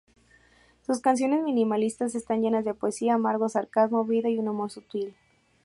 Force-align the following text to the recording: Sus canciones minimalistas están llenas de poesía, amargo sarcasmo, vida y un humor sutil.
Sus 0.83 0.99
canciones 0.99 1.43
minimalistas 1.43 2.15
están 2.15 2.41
llenas 2.41 2.65
de 2.65 2.73
poesía, 2.73 3.13
amargo 3.13 3.49
sarcasmo, 3.49 4.03
vida 4.03 4.29
y 4.29 4.39
un 4.39 4.47
humor 4.47 4.71
sutil. 4.71 5.13